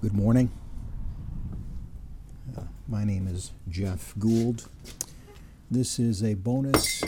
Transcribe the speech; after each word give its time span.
Good 0.00 0.14
morning. 0.14 0.52
Uh, 2.56 2.62
my 2.86 3.02
name 3.02 3.26
is 3.26 3.50
Jeff 3.68 4.14
Gould. 4.16 4.68
This 5.68 5.98
is 5.98 6.22
a 6.22 6.34
bonus 6.34 7.02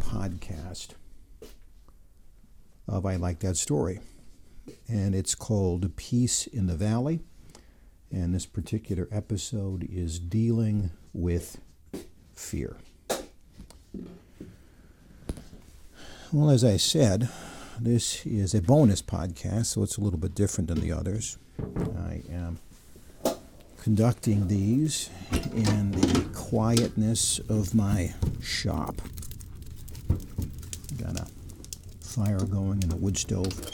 podcast 0.00 0.92
of 2.88 3.04
I 3.04 3.16
Like 3.16 3.40
That 3.40 3.58
Story. 3.58 4.00
And 4.88 5.14
it's 5.14 5.34
called 5.34 5.94
Peace 5.96 6.46
in 6.46 6.66
the 6.66 6.76
Valley. 6.76 7.20
And 8.10 8.34
this 8.34 8.46
particular 8.46 9.06
episode 9.12 9.86
is 9.92 10.18
dealing 10.18 10.92
with 11.12 11.60
fear. 12.34 12.78
Well, 16.32 16.48
as 16.48 16.64
I 16.64 16.78
said, 16.78 17.28
this 17.78 18.24
is 18.24 18.54
a 18.54 18.62
bonus 18.62 19.02
podcast, 19.02 19.66
so 19.66 19.82
it's 19.82 19.98
a 19.98 20.00
little 20.00 20.18
bit 20.18 20.34
different 20.34 20.68
than 20.68 20.80
the 20.80 20.90
others. 20.90 21.36
I 21.60 22.22
am 22.30 22.58
conducting 23.80 24.48
these 24.48 25.10
in 25.54 25.92
the 25.92 26.28
quietness 26.34 27.38
of 27.48 27.74
my 27.74 28.14
shop. 28.40 29.00
Got 30.96 31.20
a 31.20 31.26
fire 32.00 32.40
going 32.40 32.82
in 32.82 32.88
the 32.88 32.96
wood 32.96 33.16
stove. 33.16 33.70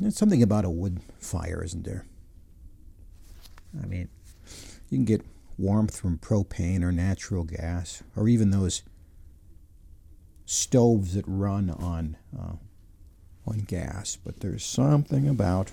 There's 0.00 0.16
something 0.16 0.42
about 0.42 0.64
a 0.64 0.70
wood 0.70 1.00
fire, 1.18 1.62
isn't 1.64 1.84
there? 1.84 2.04
I 3.82 3.86
mean, 3.86 4.08
you 4.90 4.98
can 4.98 5.04
get 5.04 5.22
warmth 5.56 5.98
from 5.98 6.18
propane 6.18 6.82
or 6.82 6.92
natural 6.92 7.44
gas, 7.44 8.02
or 8.14 8.28
even 8.28 8.50
those 8.50 8.82
stoves 10.46 11.14
that 11.14 11.24
run 11.26 11.70
on 11.70 12.16
uh, 12.38 12.52
on 13.48 13.60
gas. 13.60 14.16
But 14.24 14.40
there's 14.40 14.64
something 14.64 15.28
about 15.28 15.70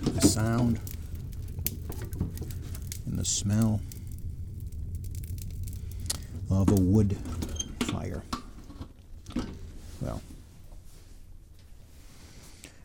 the 0.00 0.20
sound 0.20 0.80
and 3.06 3.18
the 3.18 3.24
smell 3.24 3.80
of 6.50 6.70
a 6.70 6.74
wood 6.74 7.16
fire. 7.80 8.22
Well, 10.00 10.22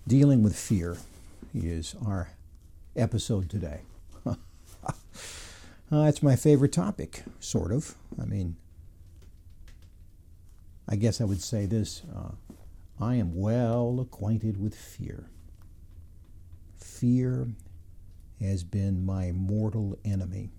dealing 0.08 0.44
with 0.44 0.56
fear 0.56 0.98
is 1.54 1.96
our 2.06 2.30
episode 2.96 3.50
today. 3.50 3.82
uh, 4.26 4.36
it's 5.92 6.24
my 6.24 6.36
favorite 6.36 6.72
topic, 6.72 7.24
sort 7.40 7.72
of. 7.72 7.96
I 8.22 8.26
mean, 8.26 8.56
I 10.88 10.96
guess 10.96 11.22
I 11.22 11.24
would 11.24 11.42
say 11.42 11.66
this 11.66 12.02
uh, 12.16 12.32
I 13.00 13.16
am 13.16 13.36
well 13.36 14.00
acquainted 14.00 14.58
with 14.58 14.76
fear. 14.76 15.30
Fear 16.78 17.50
has 18.40 18.64
been 18.64 19.06
my 19.06 19.32
mortal 19.32 19.98
enemy. 20.06 20.52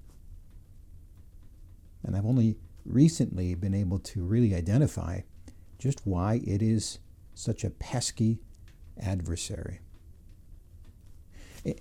And 2.02 2.16
I've 2.16 2.26
only 2.26 2.56
recently 2.84 3.54
been 3.54 3.74
able 3.74 3.98
to 3.98 4.24
really 4.24 4.54
identify 4.54 5.20
just 5.78 6.06
why 6.06 6.40
it 6.46 6.62
is 6.62 6.98
such 7.34 7.64
a 7.64 7.70
pesky 7.70 8.38
adversary. 9.00 9.80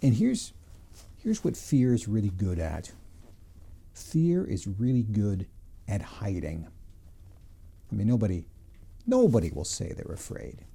And 0.01 0.15
here's, 0.15 0.53
here's 1.17 1.43
what 1.43 1.57
fear 1.57 1.93
is 1.93 2.07
really 2.07 2.29
good 2.29 2.59
at 2.59 2.91
fear 3.93 4.43
is 4.43 4.67
really 4.67 5.03
good 5.03 5.47
at 5.87 6.01
hiding. 6.01 6.67
I 7.91 7.95
mean, 7.95 8.07
nobody, 8.07 8.45
nobody 9.05 9.49
will 9.49 9.65
say 9.65 9.93
they're 9.93 10.13
afraid. 10.13 10.65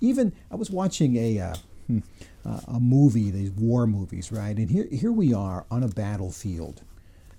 Even 0.00 0.32
I 0.50 0.56
was 0.56 0.70
watching 0.70 1.16
a 1.16 1.38
uh, 1.38 1.54
hmm, 1.86 1.98
a 2.44 2.80
movie, 2.80 3.30
these 3.30 3.52
war 3.52 3.86
movies, 3.86 4.32
right? 4.32 4.56
And 4.56 4.68
here 4.68 4.88
here 4.90 5.12
we 5.12 5.32
are 5.32 5.64
on 5.70 5.82
a 5.82 5.88
battlefield, 5.88 6.82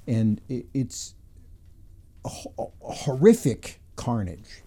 and 0.07 0.39
it, 0.47 0.65
it's 0.73 1.15
a, 2.25 2.29
a 2.57 2.65
horrific 2.81 3.81
carnage. 3.95 4.63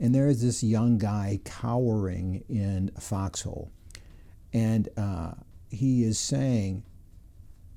And 0.00 0.14
there 0.14 0.28
is 0.28 0.40
this 0.40 0.62
young 0.62 0.96
guy 0.96 1.40
cowering 1.44 2.42
in 2.48 2.90
a 2.96 3.00
foxhole, 3.00 3.70
and 4.52 4.88
uh, 4.96 5.32
he 5.70 6.02
is 6.02 6.18
saying 6.18 6.82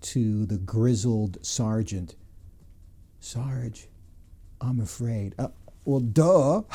to 0.02 0.46
the 0.46 0.58
grizzled 0.58 1.44
sergeant, 1.46 2.16
Sarge, 3.20 3.88
I'm 4.60 4.80
afraid. 4.80 5.36
Uh, 5.38 5.50
well, 5.86 6.00
duh. 6.00 6.62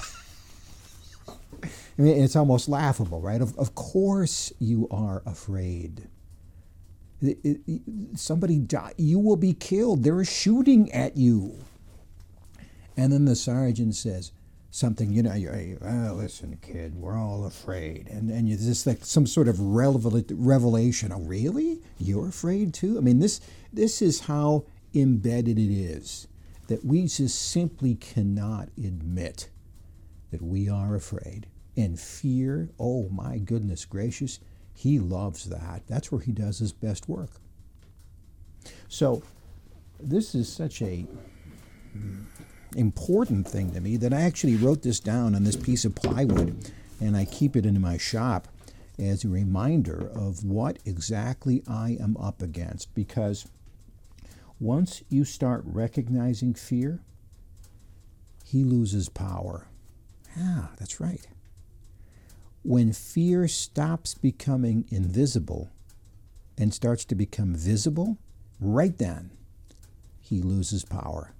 I 1.98 2.02
mean, 2.02 2.22
it's 2.22 2.36
almost 2.36 2.68
laughable, 2.68 3.20
right? 3.20 3.40
Of, 3.40 3.58
of 3.58 3.74
course 3.74 4.52
you 4.60 4.86
are 4.90 5.22
afraid. 5.26 6.06
It, 7.20 7.38
it, 7.42 7.80
somebody 8.14 8.58
die, 8.58 8.92
you 8.96 9.18
will 9.18 9.36
be 9.36 9.52
killed. 9.52 10.04
They're 10.04 10.24
shooting 10.24 10.92
at 10.92 11.16
you. 11.16 11.56
And 12.96 13.12
then 13.12 13.24
the 13.24 13.34
sergeant 13.34 13.96
says 13.96 14.30
something, 14.70 15.12
you 15.12 15.24
know, 15.24 15.34
you 15.34 15.78
oh, 15.82 16.14
listen, 16.14 16.58
kid, 16.62 16.94
we're 16.94 17.18
all 17.18 17.44
afraid. 17.46 18.06
And, 18.08 18.30
and 18.30 18.48
it's 18.48 18.64
just 18.64 18.86
like 18.86 19.04
some 19.04 19.26
sort 19.26 19.48
of 19.48 19.58
revelation. 19.58 21.12
Oh, 21.12 21.20
really? 21.20 21.80
You're 21.98 22.28
afraid 22.28 22.74
too? 22.74 22.96
I 22.96 23.00
mean, 23.00 23.18
this, 23.18 23.40
this 23.72 24.00
is 24.00 24.20
how 24.20 24.64
embedded 24.94 25.58
it 25.58 25.72
is 25.72 26.28
that 26.68 26.84
we 26.84 27.02
just 27.06 27.50
simply 27.50 27.94
cannot 27.94 28.68
admit 28.78 29.50
that 30.30 30.42
we 30.42 30.68
are 30.68 30.94
afraid. 30.94 31.48
And 31.76 31.98
fear, 31.98 32.70
oh 32.78 33.08
my 33.08 33.38
goodness 33.38 33.84
gracious, 33.84 34.40
he 34.74 34.98
loves 34.98 35.44
that. 35.46 35.82
That's 35.86 36.12
where 36.12 36.20
he 36.20 36.32
does 36.32 36.58
his 36.58 36.72
best 36.72 37.08
work. 37.08 37.30
So, 38.88 39.22
this 40.00 40.34
is 40.34 40.50
such 40.50 40.82
a 40.82 41.06
important 42.76 43.48
thing 43.48 43.72
to 43.72 43.80
me 43.80 43.96
that 43.96 44.12
I 44.12 44.20
actually 44.20 44.56
wrote 44.56 44.82
this 44.82 45.00
down 45.00 45.34
on 45.34 45.44
this 45.44 45.56
piece 45.56 45.84
of 45.84 45.94
plywood 45.94 46.70
and 47.00 47.16
I 47.16 47.24
keep 47.24 47.56
it 47.56 47.64
in 47.64 47.80
my 47.80 47.96
shop 47.96 48.46
as 48.98 49.24
a 49.24 49.28
reminder 49.28 50.10
of 50.14 50.44
what 50.44 50.78
exactly 50.84 51.62
I 51.66 51.96
am 52.00 52.16
up 52.18 52.42
against 52.42 52.94
because 52.94 53.46
once 54.60 55.02
you 55.08 55.24
start 55.24 55.62
recognizing 55.64 56.54
fear, 56.54 57.00
he 58.44 58.64
loses 58.64 59.08
power. 59.08 59.68
Yeah, 60.36 60.66
that's 60.78 61.00
right. 61.00 61.26
When 62.62 62.92
fear 62.92 63.46
stops 63.46 64.14
becoming 64.14 64.84
invisible 64.90 65.70
and 66.56 66.74
starts 66.74 67.04
to 67.06 67.14
become 67.14 67.54
visible, 67.54 68.18
right 68.60 68.96
then, 68.98 69.30
he 70.20 70.42
loses 70.42 70.84
power. 70.84 71.32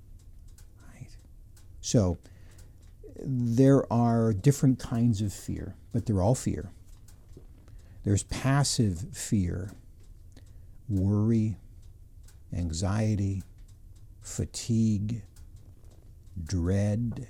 Right? 0.95 1.11
So, 1.81 2.19
there 3.21 3.91
are 3.93 4.33
different 4.33 4.79
kinds 4.79 5.21
of 5.21 5.33
fear, 5.33 5.75
but 5.93 6.07
they're 6.07 6.23
all 6.23 6.37
fear. 6.37 6.71
There's 8.05 8.23
passive 8.23 9.07
fear, 9.13 9.73
worry, 10.89 11.57
anxiety, 12.53 13.43
fatigue, 14.21 15.23
dread, 16.43 17.29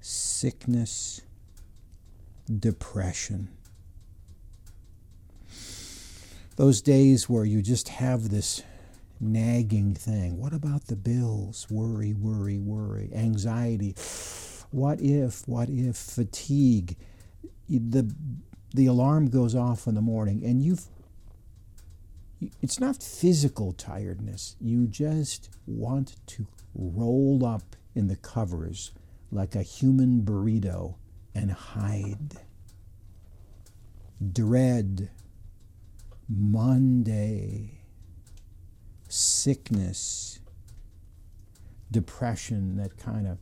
sickness, 0.00 1.22
depression. 2.58 3.48
Those 6.56 6.82
days 6.82 7.28
where 7.28 7.44
you 7.44 7.62
just 7.62 7.88
have 7.88 8.28
this 8.28 8.62
nagging 9.20 9.94
thing. 9.94 10.38
What 10.38 10.52
about 10.52 10.86
the 10.86 10.96
bills? 10.96 11.66
Worry, 11.70 12.12
worry, 12.12 12.58
worry. 12.58 13.10
Anxiety. 13.14 13.94
What 14.70 15.00
if, 15.00 15.46
what 15.46 15.68
if, 15.70 15.96
fatigue. 15.96 16.96
The, 17.68 18.12
the 18.74 18.86
alarm 18.86 19.30
goes 19.30 19.54
off 19.54 19.86
in 19.86 19.94
the 19.94 20.02
morning 20.02 20.44
and 20.44 20.62
you've 20.62 20.86
it's 22.60 22.80
not 22.80 23.02
physical 23.02 23.72
tiredness. 23.72 24.56
You 24.60 24.86
just 24.86 25.50
want 25.66 26.16
to 26.28 26.46
roll 26.74 27.44
up 27.44 27.76
in 27.94 28.08
the 28.08 28.16
covers 28.16 28.92
like 29.30 29.54
a 29.54 29.62
human 29.62 30.22
burrito 30.22 30.96
and 31.34 31.52
hide. 31.52 32.38
Dread, 34.32 35.10
Monday, 36.28 37.80
sickness, 39.08 40.40
depression, 41.90 42.76
that 42.76 42.96
kind 42.96 43.26
of 43.26 43.38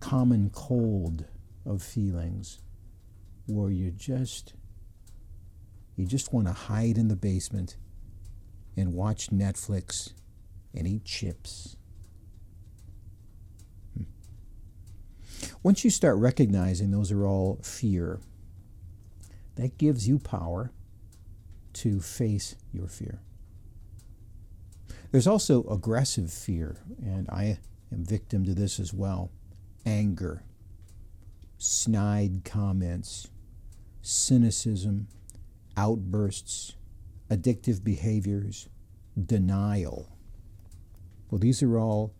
common 0.00 0.50
cold 0.50 1.24
of 1.66 1.82
feelings 1.82 2.60
where 3.46 3.70
you 3.70 3.90
just 3.90 4.54
you 5.96 6.06
just 6.06 6.32
want 6.32 6.46
to 6.46 6.52
hide 6.52 6.96
in 6.96 7.08
the 7.08 7.16
basement 7.16 7.76
and 8.78 8.94
watch 8.94 9.30
Netflix 9.30 10.12
and 10.74 10.86
eat 10.86 11.04
chips. 11.04 11.76
Hmm. 13.96 14.04
Once 15.62 15.84
you 15.84 15.90
start 15.90 16.16
recognizing 16.16 16.90
those 16.90 17.10
are 17.10 17.26
all 17.26 17.60
fear, 17.62 18.20
that 19.56 19.76
gives 19.76 20.06
you 20.06 20.18
power 20.18 20.70
to 21.72 22.00
face 22.00 22.54
your 22.72 22.86
fear. 22.86 23.20
There's 25.10 25.26
also 25.26 25.64
aggressive 25.64 26.32
fear, 26.32 26.76
and 27.02 27.28
I 27.30 27.58
am 27.90 28.04
victim 28.04 28.44
to 28.44 28.54
this 28.54 28.78
as 28.78 28.92
well 28.92 29.30
anger, 29.86 30.42
snide 31.56 32.42
comments, 32.44 33.28
cynicism, 34.02 35.08
outbursts, 35.76 36.74
addictive 37.30 37.84
behaviors, 37.84 38.68
denial. 39.26 40.16
Well, 41.30 41.38
these 41.38 41.62
are 41.62 41.78
all 41.78 42.14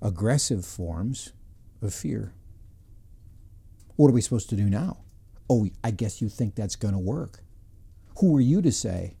aggressive 0.00 0.64
forms 0.64 1.32
of 1.80 1.94
fear. 1.94 2.34
What 3.96 4.08
are 4.08 4.12
we 4.12 4.20
supposed 4.20 4.50
to 4.50 4.56
do 4.56 4.68
now? 4.68 4.98
Oh, 5.48 5.68
I 5.82 5.90
guess 5.90 6.20
you 6.20 6.28
think 6.28 6.54
that's 6.54 6.76
going 6.76 6.94
to 6.94 6.98
work. 7.00 7.42
Who 8.18 8.36
are 8.36 8.40
you 8.40 8.62
to 8.62 8.72
say, 8.72 9.16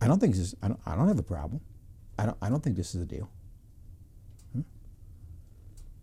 I 0.00 0.08
don't 0.08 0.18
think 0.18 0.34
this 0.34 0.42
is, 0.42 0.54
I 0.62 0.68
don't, 0.68 0.80
I 0.86 0.94
don't 0.94 1.08
have 1.08 1.18
a 1.18 1.22
problem. 1.22 1.60
I 2.18 2.26
don't, 2.26 2.36
I 2.42 2.48
don't 2.48 2.62
think 2.62 2.76
this 2.76 2.94
is 2.94 3.02
a 3.02 3.06
deal. 3.06 3.30
Hmm? 4.52 4.62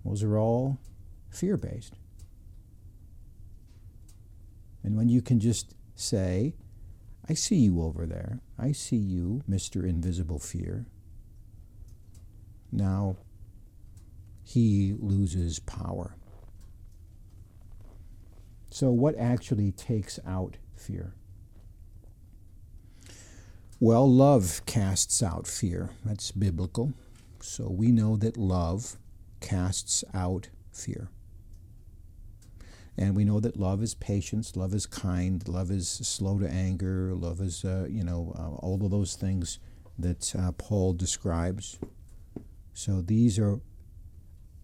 Those 0.05 0.23
are 0.23 0.37
all 0.37 0.79
fear 1.29 1.57
based. 1.57 1.93
And 4.83 4.97
when 4.97 5.09
you 5.09 5.21
can 5.21 5.39
just 5.39 5.75
say, 5.95 6.55
I 7.29 7.35
see 7.35 7.57
you 7.57 7.83
over 7.83 8.07
there. 8.07 8.39
I 8.57 8.71
see 8.71 8.97
you, 8.97 9.43
Mr. 9.47 9.87
Invisible 9.87 10.39
Fear. 10.39 10.87
Now, 12.71 13.17
he 14.43 14.95
loses 14.97 15.59
power. 15.59 16.15
So, 18.71 18.89
what 18.89 19.15
actually 19.17 19.71
takes 19.71 20.19
out 20.25 20.57
fear? 20.75 21.13
Well, 23.79 24.11
love 24.11 24.65
casts 24.65 25.21
out 25.21 25.45
fear. 25.45 25.91
That's 26.03 26.31
biblical. 26.31 26.93
So, 27.41 27.69
we 27.69 27.91
know 27.91 28.15
that 28.17 28.37
love 28.37 28.97
casts 29.39 30.03
out 30.15 30.49
fear. 30.71 31.09
And 32.99 33.15
we 33.15 33.23
know 33.23 33.39
that 33.39 33.55
love 33.55 33.81
is 33.81 33.95
patience, 33.95 34.57
love 34.57 34.73
is 34.73 34.85
kind, 34.85 35.47
love 35.47 35.71
is 35.71 35.87
slow 35.87 36.37
to 36.37 36.49
anger, 36.49 37.15
love 37.15 37.39
is, 37.39 37.63
uh, 37.63 37.87
you 37.89 38.03
know, 38.03 38.33
uh, 38.37 38.55
all 38.57 38.83
of 38.83 38.91
those 38.91 39.15
things 39.15 39.57
that 39.97 40.35
uh, 40.35 40.51
Paul 40.51 40.91
describes. 40.91 41.79
So 42.73 43.01
these 43.01 43.39
are 43.39 43.61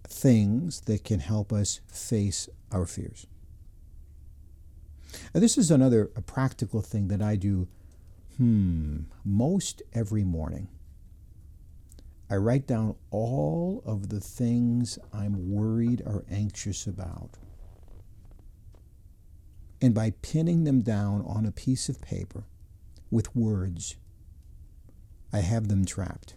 things 0.05 0.81
that 0.81 1.05
can 1.05 1.21
help 1.21 1.53
us 1.53 1.79
face 1.87 2.49
our 2.73 2.85
fears. 2.85 3.25
Now, 5.33 5.39
this 5.39 5.57
is 5.57 5.71
another 5.71 6.11
a 6.17 6.21
practical 6.21 6.81
thing 6.81 7.07
that 7.07 7.21
I 7.21 7.37
do 7.37 7.69
hmm, 8.35 9.03
most 9.23 9.81
every 9.93 10.25
morning. 10.25 10.67
I 12.29 12.35
write 12.35 12.67
down 12.67 12.95
all 13.11 13.81
of 13.85 14.09
the 14.09 14.19
things 14.19 14.99
I'm 15.13 15.49
worried 15.49 16.01
or 16.05 16.25
anxious 16.29 16.85
about. 16.85 17.37
And 19.81 19.93
by 19.93 20.13
pinning 20.21 20.63
them 20.63 20.81
down 20.81 21.23
on 21.25 21.45
a 21.45 21.51
piece 21.51 21.89
of 21.89 22.01
paper 22.01 22.45
with 23.11 23.35
words, 23.35 23.95
I 25.31 25.39
have 25.39 25.67
them 25.67 25.85
trapped. 25.85 26.35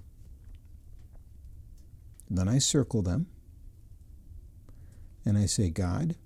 Then 2.29 2.49
I 2.49 2.59
circle 2.59 3.03
them 3.03 3.27
and 5.25 5.39
I 5.39 5.47
say, 5.47 5.71
God, 5.71 6.17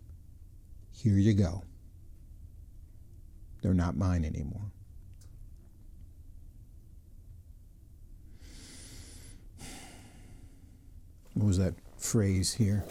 here 0.90 1.16
you 1.16 1.34
go. 1.34 1.62
They're 3.62 3.74
not 3.74 3.96
mine 3.96 4.24
anymore. 4.24 4.72
What 11.34 11.46
was 11.46 11.58
that 11.58 11.74
phrase 11.98 12.54
here? 12.54 12.84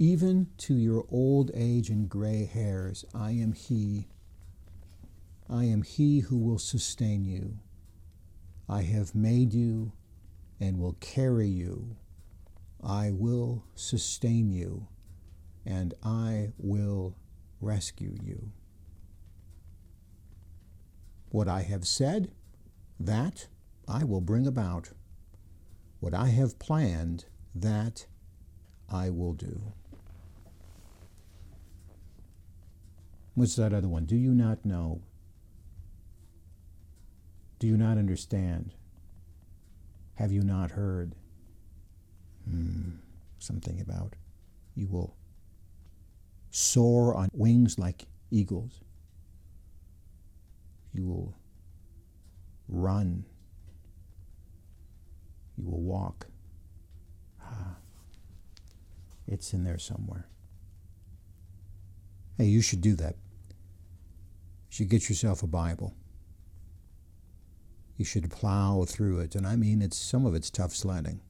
Even 0.00 0.46
to 0.58 0.74
your 0.74 1.04
old 1.10 1.50
age 1.54 1.90
and 1.90 2.08
gray 2.08 2.44
hairs, 2.44 3.04
I 3.12 3.32
am 3.32 3.52
He. 3.52 4.06
I 5.50 5.64
am 5.64 5.82
He 5.82 6.20
who 6.20 6.38
will 6.38 6.60
sustain 6.60 7.24
you. 7.24 7.58
I 8.68 8.82
have 8.82 9.12
made 9.12 9.52
you 9.52 9.92
and 10.60 10.78
will 10.78 10.96
carry 11.00 11.48
you. 11.48 11.96
I 12.80 13.10
will 13.10 13.64
sustain 13.74 14.52
you 14.52 14.86
and 15.66 15.94
I 16.04 16.52
will 16.58 17.16
rescue 17.60 18.16
you. 18.22 18.52
What 21.30 21.48
I 21.48 21.62
have 21.62 21.86
said, 21.86 22.30
that 23.00 23.48
I 23.88 24.04
will 24.04 24.20
bring 24.20 24.46
about. 24.46 24.90
What 25.98 26.14
I 26.14 26.28
have 26.28 26.60
planned, 26.60 27.24
that 27.52 28.06
I 28.88 29.10
will 29.10 29.32
do. 29.32 29.72
What's 33.38 33.54
that 33.54 33.72
other 33.72 33.86
one? 33.86 34.04
Do 34.04 34.16
you 34.16 34.34
not 34.34 34.64
know? 34.64 35.00
Do 37.60 37.68
you 37.68 37.76
not 37.76 37.96
understand? 37.96 38.74
Have 40.16 40.32
you 40.32 40.42
not 40.42 40.72
heard? 40.72 41.14
Hmm, 42.50 42.96
something 43.38 43.80
about 43.80 44.16
you 44.74 44.88
will 44.88 45.14
soar 46.50 47.14
on 47.14 47.28
wings 47.32 47.78
like 47.78 48.06
eagles. 48.32 48.80
You 50.92 51.06
will 51.06 51.36
run. 52.66 53.24
You 55.56 55.64
will 55.64 55.82
walk. 55.82 56.26
Ah, 57.40 57.76
it's 59.28 59.52
in 59.52 59.62
there 59.62 59.78
somewhere. 59.78 60.26
Hey, 62.36 62.46
you 62.46 62.62
should 62.62 62.80
do 62.80 62.96
that 62.96 63.14
should 64.68 64.88
get 64.88 65.08
yourself 65.08 65.42
a 65.42 65.46
Bible. 65.46 65.94
You 67.96 68.04
should 68.04 68.30
plow 68.30 68.84
through 68.86 69.20
it. 69.20 69.34
And 69.34 69.46
I 69.46 69.56
mean, 69.56 69.82
it's 69.82 69.96
some 69.96 70.24
of 70.24 70.34
it's 70.34 70.50
tough 70.50 70.74
sledding. 70.74 71.20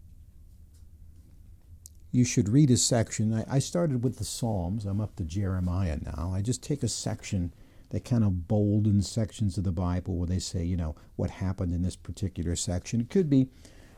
You 2.11 2.25
should 2.25 2.49
read 2.49 2.71
a 2.71 2.77
section. 2.77 3.35
I, 3.35 3.45
I 3.49 3.59
started 3.59 4.03
with 4.03 4.17
the 4.17 4.25
Psalms. 4.25 4.85
I'm 4.85 5.01
up 5.01 5.17
to 5.17 5.25
Jeremiah 5.25 5.99
now. 6.03 6.33
I 6.35 6.43
just 6.43 6.63
take 6.63 6.83
a 6.83 6.89
section 6.89 7.53
that 7.91 8.05
kind 8.05 8.25
of 8.25 8.49
bolden 8.49 9.03
sections 9.03 9.57
of 9.57 9.65
the 9.65 9.73
Bible 9.73 10.17
where 10.17 10.27
they 10.27 10.39
say, 10.39 10.65
you 10.65 10.77
know, 10.77 10.95
what 11.17 11.31
happened 11.31 11.73
in 11.73 11.83
this 11.83 11.97
particular 11.97 12.55
section. 12.57 13.01
It 13.01 13.11
could 13.11 13.31
be, 13.31 13.49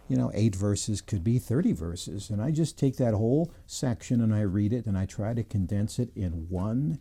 you 0.09 0.17
know, 0.17 0.31
eight 0.35 0.55
verses, 0.55 1.01
could 1.01 1.25
be 1.25 1.39
30 1.39 1.73
verses. 1.73 2.31
And 2.31 2.41
I 2.41 2.51
just 2.51 2.79
take 2.79 2.97
that 2.97 3.15
whole 3.15 3.53
section 3.67 4.21
and 4.21 4.35
I 4.35 4.43
read 4.43 4.73
it 4.73 4.87
and 4.87 4.97
I 4.97 5.07
try 5.07 5.35
to 5.35 5.43
condense 5.43 5.99
it 5.99 6.11
in 6.15 6.47
one 6.49 7.01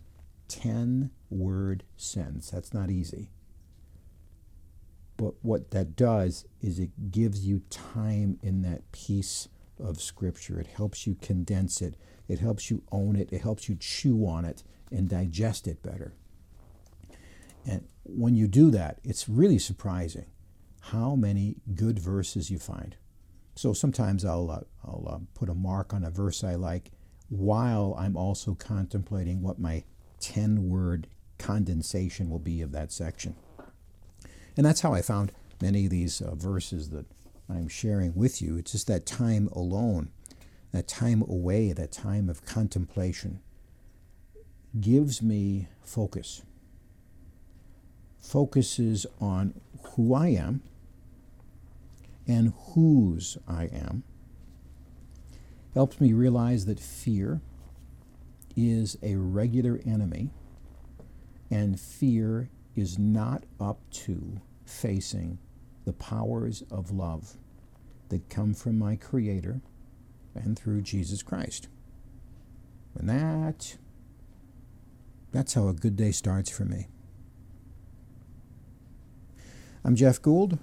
10 0.49 1.11
word 1.29 1.83
sentence. 1.95 2.49
That's 2.51 2.73
not 2.73 2.89
easy. 2.89 3.29
But 5.15 5.33
what 5.41 5.71
that 5.71 5.95
does 5.95 6.45
is 6.61 6.79
it 6.79 7.11
gives 7.11 7.45
you 7.45 7.61
time 7.69 8.39
in 8.41 8.61
that 8.63 8.91
piece 8.91 9.47
of 9.79 10.01
Scripture. 10.01 10.59
It 10.59 10.67
helps 10.67 11.07
you 11.07 11.15
condense 11.21 11.81
it, 11.81 11.95
it 12.27 12.39
helps 12.39 12.69
you 12.69 12.83
own 12.91 13.15
it, 13.15 13.31
it 13.31 13.41
helps 13.41 13.69
you 13.69 13.75
chew 13.79 14.25
on 14.25 14.45
it 14.45 14.63
and 14.91 15.09
digest 15.09 15.67
it 15.67 15.83
better. 15.83 16.13
And 17.65 17.87
when 18.03 18.35
you 18.35 18.47
do 18.47 18.71
that, 18.71 18.99
it's 19.03 19.29
really 19.29 19.59
surprising 19.59 20.25
how 20.81 21.15
many 21.15 21.57
good 21.75 21.99
verses 21.99 22.49
you 22.49 22.57
find. 22.57 22.95
So 23.55 23.73
sometimes 23.73 24.23
I'll, 24.23 24.49
uh, 24.49 24.61
I'll 24.85 25.07
uh, 25.09 25.19
put 25.33 25.49
a 25.49 25.53
mark 25.53 25.93
on 25.93 26.03
a 26.03 26.09
verse 26.09 26.43
I 26.43 26.55
like 26.55 26.91
while 27.27 27.95
I'm 27.99 28.17
also 28.17 28.55
contemplating 28.55 29.41
what 29.41 29.59
my 29.59 29.83
10 30.19 30.69
word 30.69 31.07
condensation 31.37 32.29
will 32.29 32.39
be 32.39 32.61
of 32.61 32.71
that 32.71 32.91
section. 32.91 33.35
And 34.57 34.65
that's 34.65 34.81
how 34.81 34.93
I 34.93 35.01
found 35.01 35.31
many 35.61 35.85
of 35.85 35.91
these 35.91 36.21
uh, 36.21 36.35
verses 36.35 36.89
that 36.89 37.05
I'm 37.49 37.67
sharing 37.67 38.13
with 38.15 38.41
you. 38.41 38.57
It's 38.57 38.73
just 38.73 38.87
that 38.87 39.05
time 39.05 39.49
alone, 39.53 40.11
that 40.71 40.87
time 40.87 41.21
away, 41.21 41.71
that 41.73 41.91
time 41.91 42.29
of 42.29 42.45
contemplation 42.45 43.39
gives 44.79 45.21
me 45.21 45.67
focus. 45.81 46.43
Focuses 48.19 49.05
on 49.19 49.59
who 49.95 50.13
I 50.13 50.27
am 50.27 50.61
and 52.27 52.53
whose 52.73 53.37
I 53.47 53.63
am. 53.65 54.03
Helps 55.73 55.99
me 55.99 56.13
realize 56.13 56.65
that 56.65 56.79
fear 56.79 57.41
is 58.55 58.97
a 59.03 59.15
regular 59.15 59.79
enemy, 59.85 60.31
and 61.51 61.79
fear 61.79 62.49
is 62.75 62.99
not 62.99 63.45
up 63.59 63.79
to 63.91 64.41
facing 64.65 65.39
the 65.85 65.93
powers 65.93 66.63
of 66.71 66.91
love. 66.91 67.37
that 68.09 68.29
come 68.29 68.53
from 68.53 68.77
my 68.77 68.95
Creator 68.95 69.61
and 70.35 70.57
through 70.57 70.81
Jesus 70.81 71.23
Christ. 71.23 71.67
And 72.97 73.09
that, 73.09 73.77
that's 75.31 75.53
how 75.53 75.67
a 75.67 75.73
good 75.73 75.95
day 75.95 76.11
starts 76.11 76.49
for 76.49 76.65
me. 76.65 76.87
I'm 79.83 79.95
Jeff 79.95 80.21
Gould. 80.21 80.59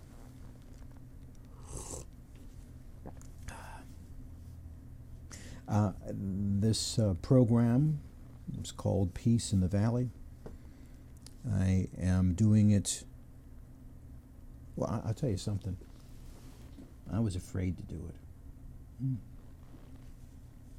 Uh, 5.69 5.93
this 6.76 6.99
uh, 6.99 7.14
program 7.23 8.00
is 8.61 8.71
called 8.71 9.14
Peace 9.14 9.50
in 9.50 9.61
the 9.61 9.66
Valley. 9.66 10.11
I 11.50 11.88
am 11.99 12.35
doing 12.35 12.71
it. 12.71 13.02
Well, 14.75 15.00
I, 15.02 15.06
will 15.06 15.14
tell 15.14 15.30
you 15.30 15.38
something. 15.38 15.78
I 17.11 17.21
was 17.21 17.35
afraid 17.35 17.78
to 17.78 17.83
do 17.85 17.95
it. 17.95 18.14
Hmm. 19.00 19.14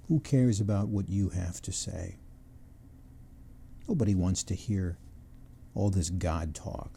Who 0.08 0.20
cares 0.20 0.62
about 0.62 0.89
what 0.89 1.10
you 1.10 1.30
have 1.30 1.63
to 1.63 1.72
say? 1.72 2.18
Nobody 3.88 4.13
wants 4.13 4.44
to 4.44 4.54
hear 4.54 5.00
all 5.74 5.89
this 5.89 6.12
God 6.12 6.54
talk. 6.54 6.92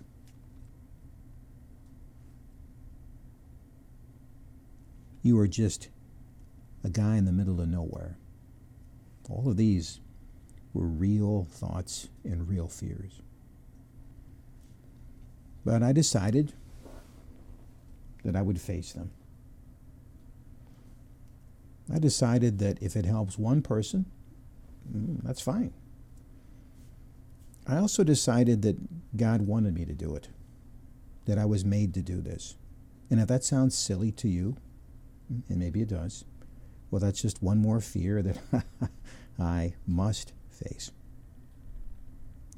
You 5.22 5.38
are 5.38 5.48
just 5.48 5.88
a 6.84 6.90
guy 6.90 7.16
in 7.16 7.24
the 7.24 7.32
middle 7.32 7.62
of 7.62 7.68
nowhere. 7.68 8.18
All 9.30 9.48
of 9.48 9.56
these 9.56 10.00
were 10.74 10.86
real 10.86 11.46
thoughts 11.50 12.08
and 12.24 12.48
real 12.48 12.68
fears. 12.68 13.22
But 15.64 15.82
I 15.82 15.92
decided 15.92 16.52
that 18.24 18.36
I 18.36 18.42
would 18.42 18.60
face 18.60 18.92
them. 18.92 19.10
I 21.92 21.98
decided 21.98 22.58
that 22.58 22.82
if 22.82 22.96
it 22.96 23.04
helps 23.04 23.38
one 23.38 23.62
person, 23.62 24.06
mm, 24.92 25.22
that's 25.22 25.40
fine. 25.40 25.72
I 27.66 27.76
also 27.76 28.04
decided 28.04 28.62
that 28.62 29.16
God 29.16 29.42
wanted 29.42 29.74
me 29.74 29.84
to 29.84 29.92
do 29.92 30.14
it, 30.14 30.28
that 31.26 31.38
I 31.38 31.44
was 31.44 31.64
made 31.64 31.94
to 31.94 32.02
do 32.02 32.20
this. 32.20 32.56
And 33.10 33.20
if 33.20 33.28
that 33.28 33.44
sounds 33.44 33.76
silly 33.76 34.12
to 34.12 34.28
you, 34.28 34.56
and 35.48 35.58
maybe 35.58 35.82
it 35.82 35.88
does, 35.88 36.24
well, 36.90 37.00
that's 37.00 37.22
just 37.22 37.42
one 37.42 37.58
more 37.58 37.80
fear 37.80 38.22
that 38.22 38.38
I 39.38 39.74
must 39.86 40.32
face. 40.50 40.90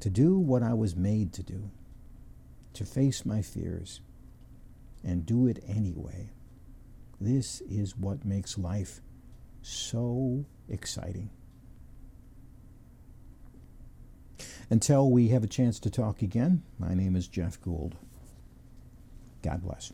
To 0.01 0.09
do 0.09 0.37
what 0.37 0.63
I 0.63 0.73
was 0.73 0.95
made 0.95 1.31
to 1.33 1.43
do, 1.43 1.69
to 2.73 2.85
face 2.85 3.25
my 3.25 3.41
fears, 3.41 4.01
and 5.03 5.25
do 5.25 5.47
it 5.47 5.63
anyway. 5.67 6.31
This 7.21 7.61
is 7.61 7.95
what 7.95 8.25
makes 8.25 8.57
life 8.57 9.01
so 9.61 10.45
exciting. 10.67 11.29
Until 14.69 15.09
we 15.09 15.29
have 15.29 15.43
a 15.43 15.47
chance 15.47 15.79
to 15.81 15.89
talk 15.89 16.21
again, 16.21 16.63
my 16.79 16.93
name 16.93 17.15
is 17.15 17.27
Jeff 17.27 17.61
Gould. 17.61 17.95
God 19.41 19.61
bless. 19.61 19.93